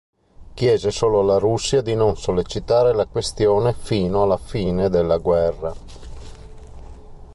Chiese 0.55 0.89
solo 0.89 1.19
alla 1.19 1.37
Russia 1.37 1.81
di 1.83 1.93
non 1.93 2.17
sollecitare 2.17 2.91
la 2.91 3.05
questione 3.05 3.71
fino 3.73 4.23
alla 4.23 4.37
fine 4.37 4.89
della 4.89 5.17
guerra. 5.17 5.75